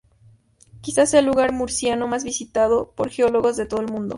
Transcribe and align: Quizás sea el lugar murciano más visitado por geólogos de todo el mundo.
Quizás 0.81 1.11
sea 1.11 1.19
el 1.19 1.27
lugar 1.27 1.51
murciano 1.53 2.07
más 2.07 2.23
visitado 2.23 2.91
por 2.95 3.11
geólogos 3.11 3.55
de 3.55 3.67
todo 3.67 3.81
el 3.81 3.87
mundo. 3.91 4.09